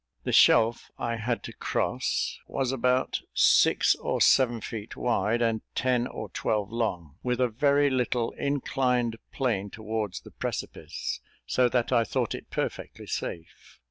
The 0.23 0.31
shelf 0.31 0.89
I 0.97 1.17
had 1.17 1.43
to 1.43 1.53
cross 1.53 2.39
was 2.47 2.71
about 2.71 3.21
six 3.35 3.93
or 3.93 4.19
seven 4.19 4.59
feet 4.59 4.97
wide, 4.97 5.43
and 5.43 5.61
ten 5.75 6.07
or 6.07 6.29
twelve 6.29 6.71
long, 6.71 7.17
with 7.21 7.39
a 7.39 7.47
very 7.49 7.91
little 7.91 8.31
inclined 8.31 9.17
plane 9.31 9.69
towards 9.69 10.21
the 10.21 10.31
precipice, 10.31 11.19
so 11.45 11.69
that 11.69 11.91
I 11.91 12.03
thought 12.03 12.33
it 12.33 12.49
perfectly 12.49 13.05
safe. 13.05 13.77